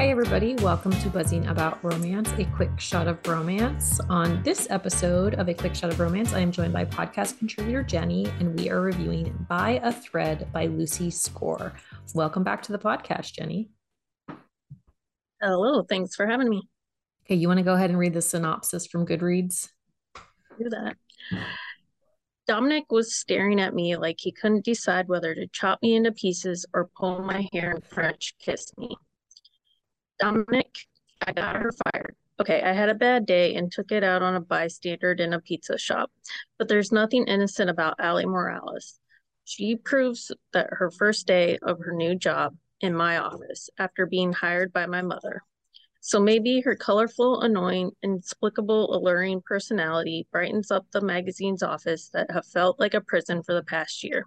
[0.00, 0.54] Hi, everybody.
[0.54, 4.00] Welcome to Buzzing About Romance, a quick shot of romance.
[4.08, 7.84] On this episode of A Quick Shot of Romance, I am joined by podcast contributor
[7.84, 11.74] Jenni, and we are reviewing By a Thread by Lucy Score.
[12.14, 13.68] Welcome back to the podcast, Jenni.
[15.38, 15.82] Hello.
[15.82, 16.62] Thanks for having me.
[17.26, 19.68] Okay, you want to go ahead and read the synopsis from Goodreads?
[20.58, 20.96] Do that.
[22.46, 26.64] Dominic was staring at me like he couldn't decide whether to chop me into pieces
[26.72, 28.96] or pull my hair and French kiss me.
[30.20, 30.86] Dominic,
[31.26, 32.14] I got her fired.
[32.40, 35.40] Okay, I had a bad day and took it out on a bystander in a
[35.40, 36.10] pizza shop,
[36.58, 38.98] but there's nothing innocent about Ally Morales.
[39.44, 44.32] She proves that her first day of her new job in my office after being
[44.32, 45.42] hired by my mother.
[46.02, 52.46] So maybe her colorful, annoying, inexplicable, alluring personality brightens up the magazine's office that have
[52.46, 54.24] felt like a prison for the past year.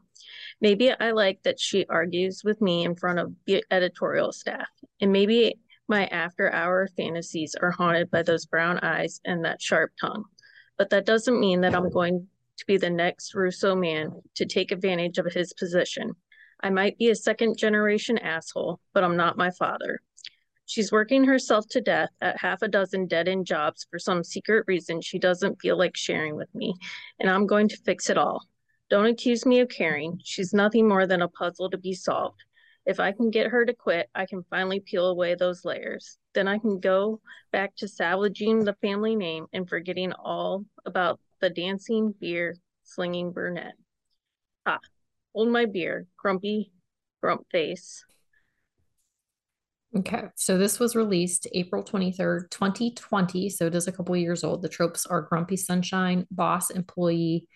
[0.62, 4.68] Maybe I like that she argues with me in front of the editorial staff,
[5.02, 5.56] and maybe
[5.88, 10.26] my after hour fantasies are haunted by those brown eyes and that sharp tongue.
[10.78, 14.72] But that doesn't mean that I'm going to be the next Russo man to take
[14.72, 16.14] advantage of his position.
[16.62, 20.00] I might be a second generation asshole, but I'm not my father.
[20.66, 24.64] She's working herself to death at half a dozen dead end jobs for some secret
[24.66, 26.74] reason she doesn't feel like sharing with me,
[27.20, 28.48] and I'm going to fix it all.
[28.90, 30.20] Don't accuse me of caring.
[30.24, 32.42] She's nothing more than a puzzle to be solved.
[32.86, 36.18] If I can get her to quit, I can finally peel away those layers.
[36.34, 41.50] Then I can go back to salvaging the family name and forgetting all about the
[41.50, 43.76] dancing, beer, slinging brunette.
[44.66, 44.80] Ah,
[45.34, 46.72] hold my beer, grumpy,
[47.22, 48.04] grump face.
[49.96, 53.50] Okay, so this was released April 23rd, 2020.
[53.50, 54.62] So it is a couple years old.
[54.62, 57.48] The tropes are grumpy sunshine, boss employee,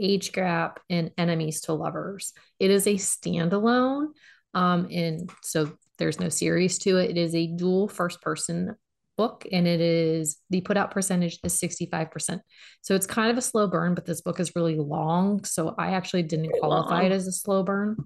[0.00, 2.32] age gap, and enemies to lovers.
[2.58, 4.08] It is a standalone.
[4.54, 7.10] Um, and so there's no series to it.
[7.10, 8.74] It is a dual first person
[9.16, 12.40] book and it is the put out percentage is 65%.
[12.82, 15.44] So it's kind of a slow burn, but this book is really long.
[15.44, 17.96] So I actually didn't qualify it as a slow burn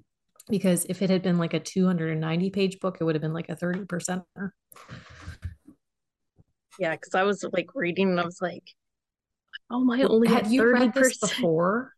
[0.51, 3.49] because if it had been like a 290 page book, it would have been like
[3.49, 4.23] a 30 percent.
[6.79, 8.65] Yeah, because I was like reading and I was like,
[9.71, 10.73] oh my, only had you 30%.
[10.73, 11.93] read this before?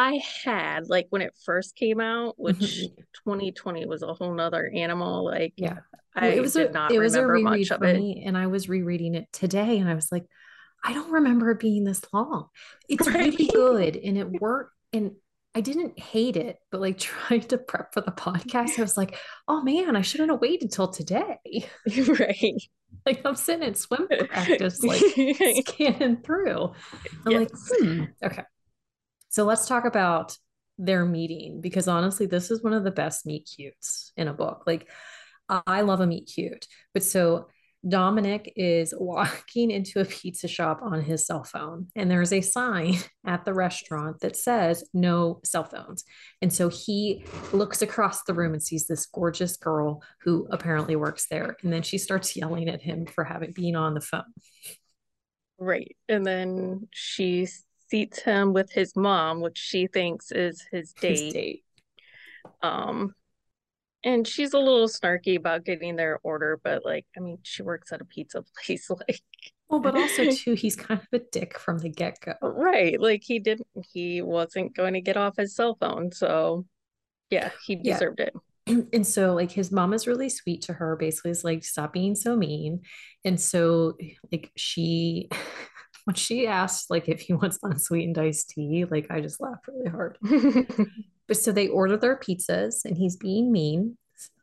[0.00, 3.30] I had like when it first came out, which mm-hmm.
[3.30, 5.24] 2020 was a whole nother animal.
[5.24, 5.80] Like, yeah,
[6.14, 7.96] I it was did a, not it was remember a much of it.
[7.96, 10.24] Me, and I was rereading it today, and I was like,
[10.82, 12.48] I don't remember it being this long.
[12.88, 13.16] It's right.
[13.16, 14.72] really good, and it worked.
[14.94, 15.12] And
[15.54, 19.18] I didn't hate it, but like trying to prep for the podcast, I was like,
[19.48, 21.36] oh man, I shouldn't have waited till today.
[21.96, 22.62] right.
[23.04, 25.02] Like I'm sitting in swim practice, like
[25.66, 26.72] scanning through.
[27.26, 27.50] I'm yes.
[27.70, 28.42] like, hmm, okay.
[29.30, 30.36] So let's talk about
[30.76, 34.64] their meeting because honestly, this is one of the best meet cutes in a book.
[34.66, 34.88] Like,
[35.48, 36.66] I love a meet cute.
[36.94, 37.48] But so
[37.86, 42.96] Dominic is walking into a pizza shop on his cell phone, and there's a sign
[43.26, 46.04] at the restaurant that says no cell phones.
[46.42, 51.26] And so he looks across the room and sees this gorgeous girl who apparently works
[51.30, 51.56] there.
[51.62, 54.24] And then she starts yelling at him for having been on the phone.
[55.58, 55.94] Right.
[56.08, 61.18] And then she's seats him with his mom, which she thinks is his date.
[61.18, 61.64] His date.
[62.62, 63.14] Um,
[64.02, 67.92] and she's a little snarky about getting their order, but like, I mean, she works
[67.92, 69.20] at a pizza place, like.
[69.68, 72.34] Well, but also too, he's kind of a dick from the get go.
[72.42, 76.66] Right, like he didn't, he wasn't going to get off his cell phone, so
[77.30, 78.26] yeah, he deserved yeah.
[78.26, 78.34] it
[78.92, 82.14] and so like his mom is really sweet to her basically is like stop being
[82.14, 82.80] so mean
[83.24, 83.96] and so
[84.30, 85.28] like she
[86.04, 89.90] when she asked like if he wants unsweetened iced tea, like I just laughed really
[89.90, 90.18] hard.
[91.28, 93.96] but so they order their pizzas and he's being mean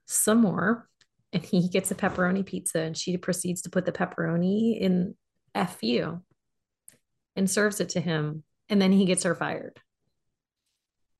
[0.05, 0.87] some more.
[1.33, 5.15] And he gets a pepperoni pizza and she proceeds to put the pepperoni in
[5.53, 6.21] FU
[7.35, 8.43] and serves it to him.
[8.69, 9.79] And then he gets her fired.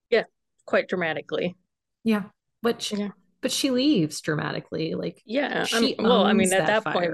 [0.10, 0.24] Yeah,
[0.66, 1.58] quite dramatically.
[2.04, 2.24] Yeah.
[2.62, 3.10] But she, yeah.
[3.42, 4.96] but she leaves dramatically.
[4.96, 5.66] Like yeah.
[5.66, 7.12] She um, well, I mean at that, that point,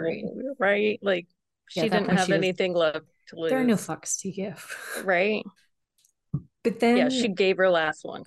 [0.59, 0.99] right?
[1.01, 1.27] Like
[1.69, 3.51] she yeah, didn't have anything was, left to lose.
[3.51, 5.03] There are no fucks to give.
[5.03, 5.43] Right.
[6.63, 8.23] But then Yeah, she gave her last one.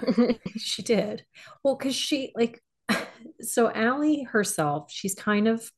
[0.58, 1.24] she did.
[1.62, 2.60] Well, because she like
[3.40, 5.70] so Ally herself, she's kind of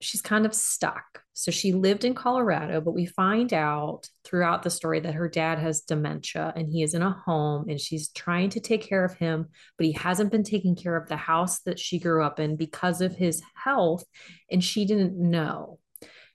[0.00, 1.22] she's kind of stuck.
[1.32, 5.58] So she lived in Colorado, but we find out throughout the story that her dad
[5.58, 9.14] has dementia and he is in a home and she's trying to take care of
[9.14, 9.46] him,
[9.76, 13.00] but he hasn't been taking care of the house that she grew up in because
[13.00, 14.04] of his health
[14.50, 15.78] and she didn't know.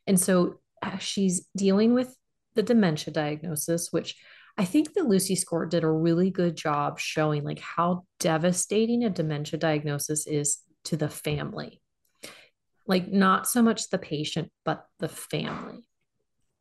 [0.07, 0.60] And so
[0.99, 2.15] she's dealing with
[2.55, 4.15] the dementia diagnosis, which
[4.57, 9.09] I think that Lucy Score did a really good job showing like how devastating a
[9.09, 11.81] dementia diagnosis is to the family.
[12.87, 15.87] like not so much the patient but the family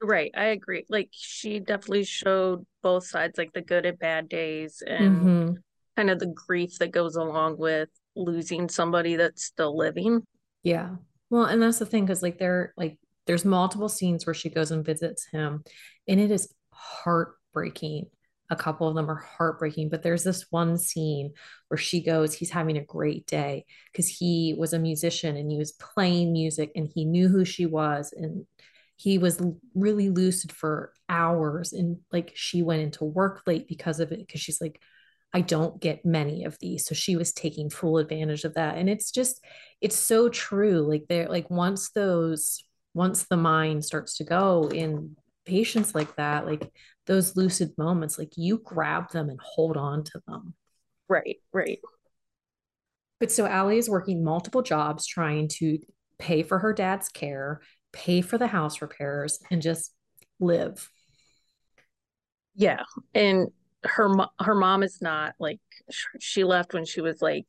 [0.02, 4.82] right i agree like she definitely showed both sides like the good and bad days
[4.86, 5.52] and mm-hmm.
[5.96, 10.22] kind of the grief that goes along with losing somebody that's still living
[10.62, 10.90] yeah
[11.30, 14.70] well and that's the thing because like they're like there's multiple scenes where she goes
[14.70, 15.62] and visits him
[16.08, 18.06] and it is heartbreaking.
[18.52, 21.32] A couple of them are heartbreaking, but there's this one scene
[21.68, 25.56] where she goes, he's having a great day because he was a musician and he
[25.58, 28.46] was playing music and he knew who she was and
[28.96, 29.40] he was
[29.74, 34.40] really lucid for hours and like she went into work late because of it because
[34.40, 34.80] she's like
[35.32, 36.86] I don't get many of these.
[36.86, 39.44] So she was taking full advantage of that and it's just
[39.80, 42.64] it's so true like they're like once those
[42.94, 46.70] once the mind starts to go in patients like that like
[47.06, 50.54] those lucid moments like you grab them and hold on to them.
[51.08, 51.80] Right right.
[53.18, 55.78] But so Ally is working multiple jobs trying to
[56.18, 57.60] pay for her dad's care
[57.92, 59.92] pay for the house repairs and just
[60.38, 60.88] live.
[62.54, 62.82] Yeah
[63.14, 63.48] and
[63.84, 64.10] her
[64.40, 65.60] her mom is not like
[66.20, 67.46] she left when she was like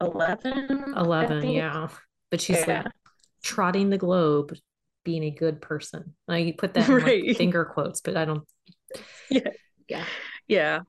[0.00, 1.88] 11 11 yeah
[2.30, 2.82] but she's yeah.
[2.82, 2.92] like
[3.42, 4.56] trotting the globe
[5.04, 6.14] being a good person.
[6.28, 7.24] I put that in right.
[7.26, 8.46] like finger quotes, but I don't.
[9.30, 9.50] Yeah.
[9.88, 10.04] Yeah.
[10.46, 10.80] Yeah.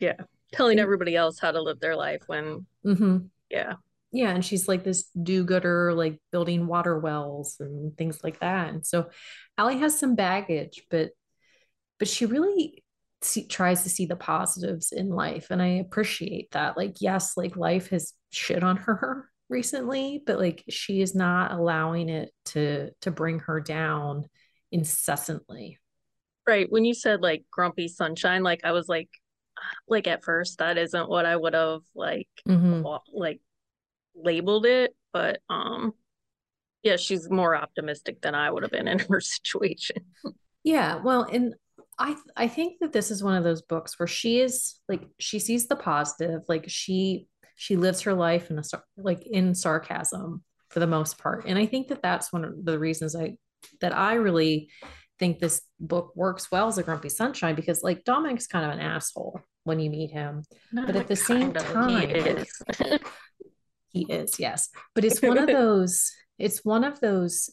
[0.00, 0.16] Yeah.
[0.52, 2.66] Telling everybody else how to live their life when.
[2.84, 3.18] Mm-hmm.
[3.50, 3.74] Yeah.
[4.10, 4.30] Yeah.
[4.30, 8.70] And she's like this do gooder, like building water wells and things like that.
[8.70, 9.10] And so
[9.56, 11.10] Ally has some baggage, but
[11.98, 12.82] but she really
[13.22, 17.56] see, tries to see the positives in life and i appreciate that like yes like
[17.56, 23.10] life has shit on her recently but like she is not allowing it to to
[23.10, 24.26] bring her down
[24.70, 25.78] incessantly
[26.46, 29.08] right when you said like grumpy sunshine like i was like
[29.88, 32.84] like at first that isn't what i would have like mm-hmm.
[33.12, 33.40] like
[34.14, 35.92] labeled it but um
[36.82, 39.96] yeah she's more optimistic than i would have been in her situation
[40.62, 41.54] yeah well and
[41.98, 45.38] i i think that this is one of those books where she is like she
[45.38, 47.26] sees the positive like she
[47.58, 48.62] she lives her life in a
[48.96, 52.78] like in sarcasm for the most part and i think that that's one of the
[52.78, 53.36] reasons i
[53.80, 54.70] that i really
[55.18, 58.80] think this book works well as a grumpy sunshine because like dominic's kind of an
[58.80, 62.62] asshole when you meet him but at the same time he is.
[63.88, 67.50] he is yes but it's one of those it's one of those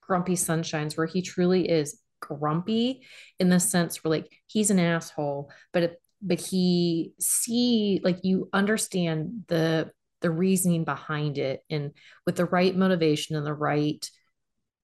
[0.00, 3.02] grumpy sunshines where he truly is grumpy
[3.38, 8.48] in the sense where like he's an asshole but at but he see like you
[8.52, 9.90] understand the
[10.22, 11.92] the reasoning behind it and
[12.24, 14.08] with the right motivation and the right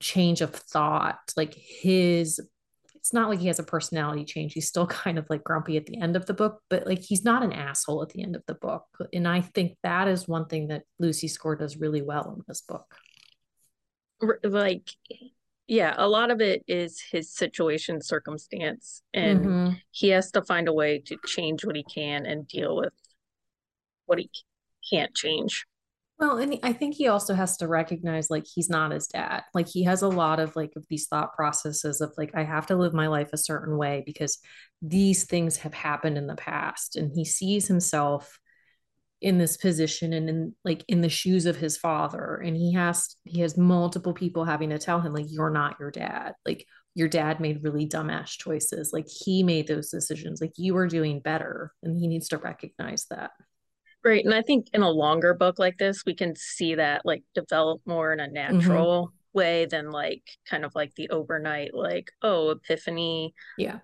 [0.00, 2.40] change of thought like his
[2.94, 4.52] it's not like he has a personality change.
[4.52, 7.24] He's still kind of like grumpy at the end of the book but like he's
[7.24, 8.86] not an asshole at the end of the book.
[9.12, 12.62] And i think that is one thing that lucy score does really well in this
[12.62, 12.94] book.
[14.44, 14.88] Like
[15.72, 19.72] yeah a lot of it is his situation circumstance and mm-hmm.
[19.90, 22.92] he has to find a way to change what he can and deal with
[24.04, 24.30] what he
[24.90, 25.64] can't change
[26.18, 29.66] well and i think he also has to recognize like he's not his dad like
[29.66, 32.76] he has a lot of like of these thought processes of like i have to
[32.76, 34.38] live my life a certain way because
[34.82, 38.38] these things have happened in the past and he sees himself
[39.22, 42.42] in this position and in like in the shoes of his father.
[42.44, 45.92] And he has he has multiple people having to tell him like you're not your
[45.92, 46.34] dad.
[46.44, 48.92] Like your dad made really dumbass choices.
[48.92, 50.40] Like he made those decisions.
[50.40, 51.72] Like you are doing better.
[51.82, 53.30] And he needs to recognize that.
[54.04, 54.24] Right.
[54.24, 57.80] And i think in a longer book like this we can see that like develop
[57.86, 58.58] more in a mm-hmm.
[58.58, 59.38] natural mm-hmm.
[59.38, 63.34] way than like kind of like the overnight like oh epiphany.
[63.56, 63.78] Yeah.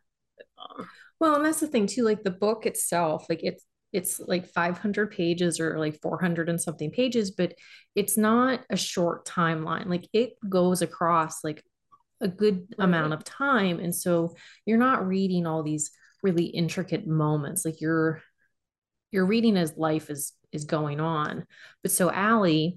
[0.58, 0.88] Um,
[1.20, 5.10] well and that's the thing too like the book itself like it's it's like 500
[5.10, 7.54] pages or like 400 and something pages but
[7.94, 9.86] it's not a short timeline.
[9.86, 11.64] Like it goes across like
[12.20, 12.84] a good right.
[12.84, 15.90] amount of time and so you're not reading all these
[16.22, 17.64] really intricate moments.
[17.64, 18.22] Like you're
[19.10, 21.44] you're reading as life is is going on.
[21.82, 22.70] But so Ally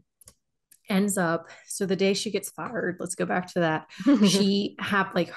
[0.89, 3.87] ends up so the day she gets fired let's go back to that
[4.27, 5.31] she have like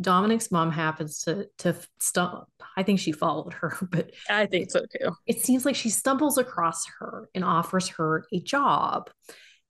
[0.00, 2.48] Dominic's mom happens to to stump.
[2.76, 5.12] I think she followed her, but I think so too.
[5.26, 9.10] It seems like she stumbles across her and offers her a job,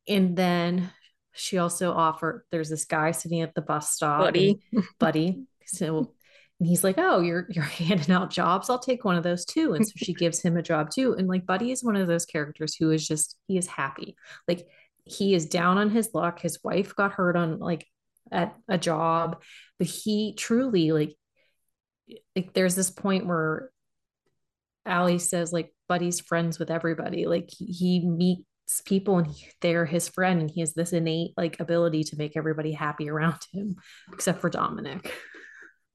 [0.08, 0.90] and then
[1.32, 2.44] she also offered.
[2.50, 4.62] There's this guy sitting at the bus stop, buddy,
[4.98, 5.44] buddy.
[5.66, 6.12] So,
[6.60, 8.70] and he's like, "Oh, you're you're handing out jobs.
[8.70, 11.14] I'll take one of those too." And so she gives him a job too.
[11.14, 14.16] And like, Buddy is one of those characters who is just he is happy.
[14.46, 14.66] Like
[15.04, 16.40] he is down on his luck.
[16.40, 17.86] His wife got hurt on like
[18.30, 19.42] at a job
[19.78, 21.16] but he truly like
[22.36, 23.70] like there's this point where
[24.86, 27.26] Ally says like buddy's friends with everybody.
[27.26, 28.44] Like he, meets
[28.84, 32.36] people and he, they're his friend and he has this innate like ability to make
[32.36, 33.76] everybody happy around him
[34.12, 35.12] except for dominic.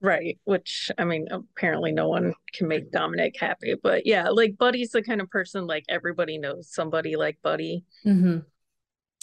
[0.00, 4.90] Right which i mean apparently no one can make dominic happy but yeah like buddy's
[4.92, 7.84] the kind of person like everybody knows somebody like buddy.
[8.06, 8.38] Mm-hmm.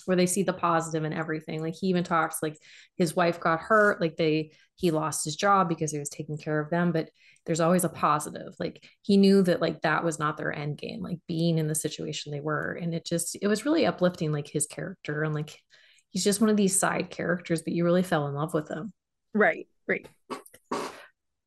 [0.06, 1.62] Where they see the positive in everything.
[1.62, 2.58] Like he even talks like
[2.98, 6.60] his wife got hurt like they he lost his job because he was taking care
[6.60, 7.10] of them but
[7.46, 8.54] there's always a positive.
[8.60, 11.76] Like he knew that like that was not their end game like being in the
[11.76, 12.78] situation they were.
[12.82, 15.58] And it just it was really uplifting like his character and like
[16.10, 18.94] he's just one of these side characters but you really fell in love with him.
[19.34, 20.08] Right right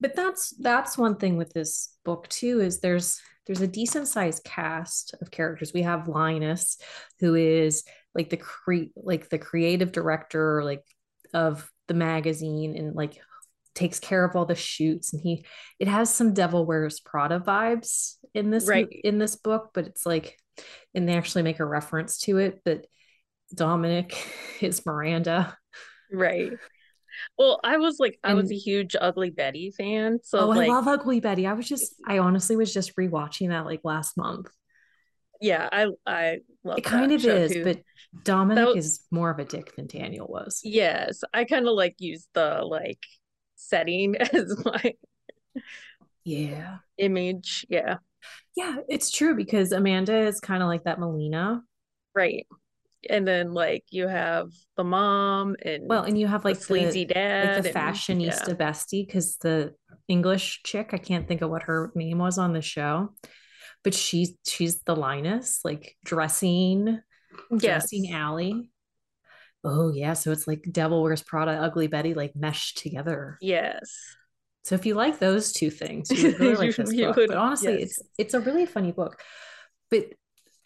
[0.01, 4.45] but that's that's one thing with this book too is there's there's a decent sized
[4.45, 5.73] cast of characters.
[5.73, 6.77] We have linus
[7.19, 10.83] who is like the cre like the creative director like
[11.35, 13.19] of the magazine and like
[13.75, 15.13] takes care of all the shoots.
[15.13, 15.45] And he
[15.79, 18.89] it has some devil wears prada vibes in this right.
[19.03, 20.37] in this book but it's like
[20.95, 22.87] and they actually make a reference to it but
[23.55, 24.15] dominic
[24.61, 25.57] is miranda.
[26.13, 26.53] Right
[27.37, 30.73] well i was like i was a huge ugly betty fan so oh like, i
[30.73, 31.47] love ugly betty.
[31.47, 34.49] I was just i honestly was just rewatching that like last month.
[35.41, 37.65] Yeah i i love it kind of is too.
[37.65, 37.81] but
[38.25, 40.61] dominic was, is more of a dick than daniel was.
[40.65, 43.03] Yes i kind of like use the like
[43.57, 44.95] setting as my
[46.25, 46.79] yeah.
[46.99, 47.99] image yeah.
[48.57, 51.63] Yeah it's true because amanda is kind of like that melina.
[52.15, 52.47] Right
[53.09, 57.05] and then like you have the mom and well and you have like the sleazy
[57.05, 58.55] the, dad like the fashionista yeah.
[58.55, 59.73] bestie because the
[60.09, 63.11] english chick i can't think of what her name was on the show
[63.85, 67.01] but she's she's the linus like dressing
[67.51, 67.61] yes.
[67.61, 68.53] dressing Ally
[69.65, 73.39] Oh yeah, so it's like Devil Wears Prada, Ugly Betty, like meshed together.
[73.41, 73.91] Yes.
[74.63, 77.17] So if you like those two things, you really like this book.
[77.17, 77.99] Would, but honestly, yes.
[77.99, 79.21] it's it's a really funny book.
[79.91, 80.07] But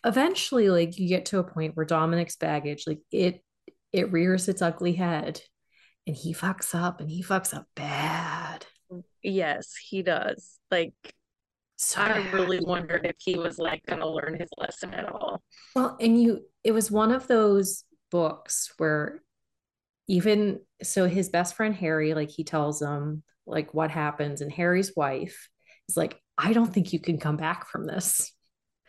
[0.05, 3.43] eventually, like you get to a point where Dominic's baggage, like it
[3.93, 5.41] it rears its ugly head,
[6.07, 8.67] and he fucks up, and he fucks up bad.
[9.23, 10.59] Yes, he does.
[10.71, 10.95] Like
[11.77, 15.43] so I really wondered if he was like going to learn his lesson at all.
[15.75, 19.21] Well, and you, it was one of those books where
[20.07, 24.93] even so his best friend Harry like he tells him like what happens and Harry's
[24.95, 25.49] wife
[25.89, 28.33] is like I don't think you can come back from this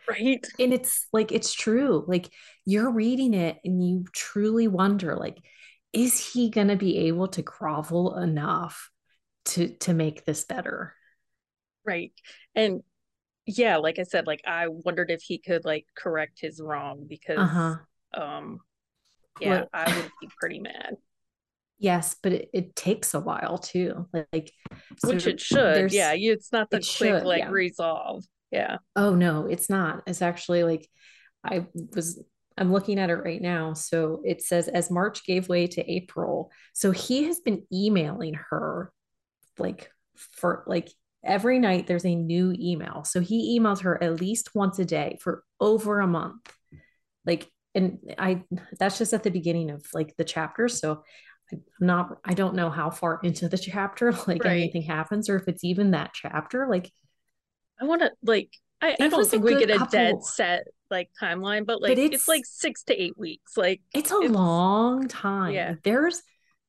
[0.08, 2.30] right and it's like it's true like
[2.64, 5.38] you're reading it and you truly wonder like
[5.92, 8.90] is he going to be able to grovel enough
[9.44, 10.94] to to make this better
[11.84, 12.12] right
[12.54, 12.82] and
[13.46, 17.38] yeah like i said like i wondered if he could like correct his wrong because
[17.38, 17.76] uh-huh.
[18.14, 18.60] um
[19.40, 20.96] yeah, what, I would be pretty mad.
[21.78, 24.08] Yes, but it, it takes a while too.
[24.12, 24.52] Like,
[24.98, 25.92] so which it should.
[25.92, 27.50] Yeah, it's not the quick should, like yeah.
[27.50, 28.24] resolve.
[28.50, 28.78] Yeah.
[28.94, 30.02] Oh no, it's not.
[30.06, 30.88] It's actually like
[31.44, 32.22] I was
[32.56, 33.74] I'm looking at it right now.
[33.74, 36.52] So it says as March gave way to April.
[36.72, 38.92] So he has been emailing her
[39.58, 40.88] like for like
[41.24, 43.04] every night there's a new email.
[43.04, 46.52] So he emails her at least once a day for over a month.
[47.26, 48.44] Like and I
[48.78, 50.68] that's just at the beginning of like the chapter.
[50.68, 51.02] So
[51.52, 54.52] I'm not I don't know how far into the chapter like right.
[54.52, 56.68] anything happens or if it's even that chapter.
[56.68, 56.90] Like
[57.80, 58.50] I want to like
[58.80, 61.98] I, I don't think we get a couple, dead set like timeline, but like but
[61.98, 63.56] it's, it's, like six to eight weeks.
[63.56, 65.54] Like it's a it's, long time.
[65.54, 65.74] Yeah.
[65.82, 66.22] There's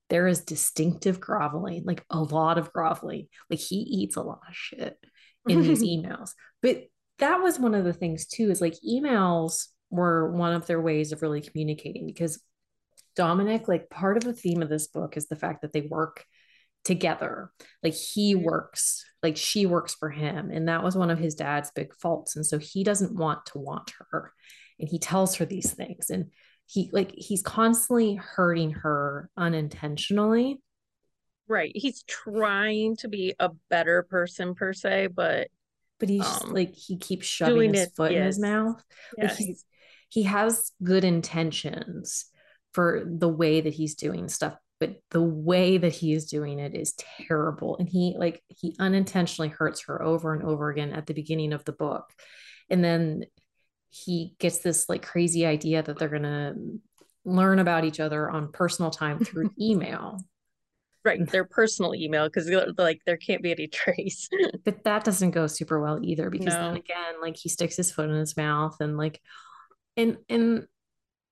[0.09, 3.27] there is distinctive groveling, like a lot of groveling.
[3.49, 4.97] Like he eats a lot of shit
[5.47, 6.31] in these emails.
[6.61, 6.83] But
[7.19, 11.11] that was one of the things too, is like emails were one of their ways
[11.11, 12.41] of really communicating because
[13.15, 16.25] Dominic, like part of the theme of this book is the fact that they work
[16.85, 17.51] together.
[17.83, 20.51] Like he works, like she works for him.
[20.51, 22.35] And that was one of his dad's big faults.
[22.35, 24.31] And so he doesn't want to want her.
[24.79, 26.09] And he tells her these things.
[26.09, 26.31] And
[26.67, 30.61] he like he's constantly hurting her unintentionally.
[31.47, 31.71] Right.
[31.75, 35.49] He's trying to be a better person per se, but
[35.99, 38.19] but he's um, like he keeps shoving his it, foot yes.
[38.19, 38.83] in his mouth.
[39.17, 39.65] Yeah, like he's
[40.09, 42.25] he has good intentions
[42.73, 46.75] for the way that he's doing stuff but the way that he is doing it
[46.75, 46.93] is
[47.27, 47.77] terrible.
[47.77, 51.65] And he like he unintentionally hurts her over and over again at the beginning of
[51.65, 52.11] the book.
[52.69, 53.25] And then
[53.89, 56.55] he gets this like crazy idea that they're going to
[57.23, 60.19] learn about each other on personal time through email.
[61.03, 62.49] Right their personal email because
[62.79, 64.27] like there can't be any trace.
[64.63, 66.61] But that doesn't go super well either because no.
[66.61, 69.21] then again like he sticks his foot in his mouth and like
[69.95, 70.67] and and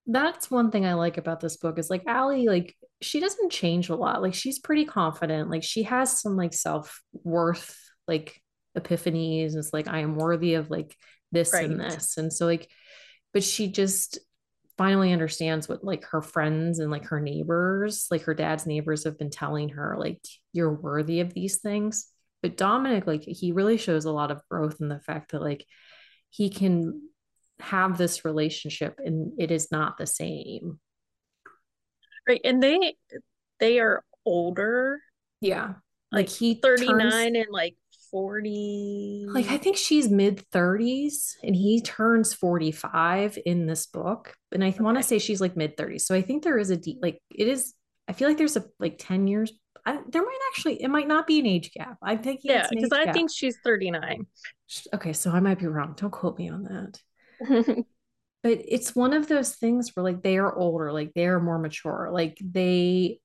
[0.08, 3.90] that's one thing I like about this book is like Ally, like she doesn't change
[3.90, 4.22] a lot.
[4.22, 5.50] Like she's pretty confident.
[5.50, 8.42] Like she has some like self worth, like
[8.78, 9.56] epiphanies.
[9.56, 10.96] It's like I am worthy of like
[11.32, 11.66] this right.
[11.66, 12.70] and this, and so like,
[13.34, 14.20] but she just
[14.78, 19.18] finally understands what like her friends and like her neighbors, like her dad's neighbors have
[19.18, 20.20] been telling her, like,
[20.52, 22.08] you're worthy of these things.
[22.42, 25.66] But Dominic, like, he really shows a lot of growth in the fact that, like,
[26.30, 27.02] he can
[27.60, 30.80] have this relationship and it is not the same.
[32.28, 32.42] Right.
[32.44, 32.96] And they,
[33.60, 35.02] they are older.
[35.42, 35.74] Yeah.
[36.12, 37.76] Like, like he 39 turns, and like
[38.14, 44.64] 40 like i think she's mid 30s and he turns 45 in this book and
[44.64, 44.84] i okay.
[44.84, 47.20] want to say she's like mid 30s so i think there is a deep like
[47.32, 47.74] it is
[48.08, 49.52] i feel like there's a like 10 years
[49.84, 52.92] I, there might actually it might not be an age gap i'm thinking yeah because
[52.92, 53.16] i gap.
[53.16, 54.28] think she's 39
[54.94, 57.84] okay so i might be wrong don't quote me on that
[58.44, 62.10] but it's one of those things where like they are older like they're more mature
[62.12, 63.20] like they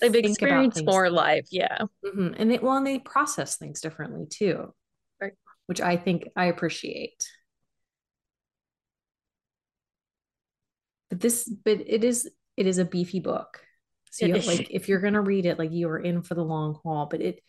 [0.00, 1.78] they've experienced more life yeah.
[2.04, 2.34] Mm-hmm.
[2.36, 4.72] and they well and they process things differently too.
[5.20, 5.32] Right.
[5.66, 7.26] Which i think i appreciate.
[11.10, 13.60] But this but it is it is a beefy book.
[14.10, 16.78] So you like if you're gonna read it like you are in for the long
[16.82, 17.42] haul but it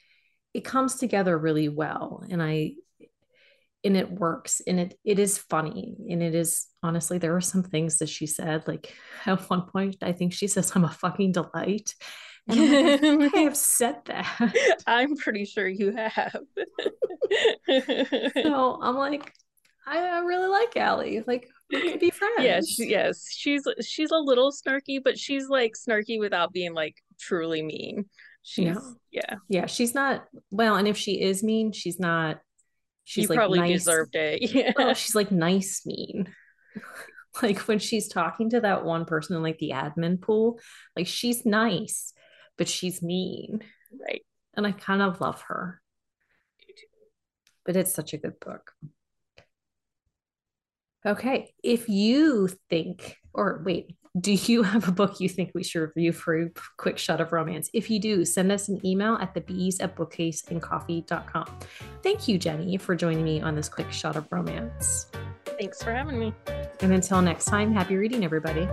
[0.54, 2.74] it comes together really well and i
[3.88, 7.64] and it works and it it is funny and it is honestly there were some
[7.64, 8.94] things that she said like
[9.26, 11.94] at one point i think she says i'm a fucking delight
[12.48, 14.54] and like, I have said that.
[14.88, 16.38] I'm pretty sure you have.
[18.44, 19.34] so I'm like,
[19.86, 21.22] I, I really like Ally.
[21.26, 22.36] Like we could be friends.
[22.40, 23.28] Yes, yes.
[23.30, 28.06] She's she's a little snarky, but she's like snarky without being like truly mean.
[28.44, 28.76] She's yeah.
[29.12, 29.36] yeah.
[29.50, 29.66] Yeah.
[29.66, 32.40] She's not well, and if she is mean, she's not
[33.08, 33.80] she's you like probably nice.
[33.80, 34.42] deserved it.
[34.54, 34.74] Yeah.
[34.76, 36.34] Well, she's like nice mean.
[37.42, 40.60] like when she's talking to that one person in like the admin pool,
[40.96, 42.14] like she's nice
[42.58, 43.62] but she's mean.
[44.00, 44.26] Right.
[44.56, 45.82] And I kind of love her.
[47.66, 48.72] But it's such a good book.
[51.06, 51.54] Okay.
[51.64, 56.12] If you think, or wait, do you have a book you think we should review
[56.12, 57.70] for a quick shot of romance?
[57.74, 61.60] If you do, send us an email at the bees at bookcaseandcoffee.com.
[62.04, 65.08] Thank you, Jenni, for joining me on this quick shot of romance.
[65.46, 66.34] Thanks for having me.
[66.82, 68.68] And until next time, happy reading, everybody.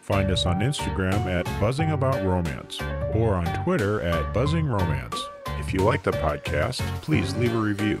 [0.00, 2.80] Find us on Instagram at Buzzing About Romance
[3.12, 5.20] or on Twitter at Buzzing Romance.
[5.58, 8.00] If you like the podcast, please leave a review.